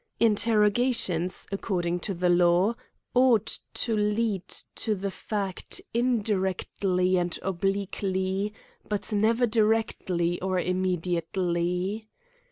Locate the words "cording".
1.61-1.99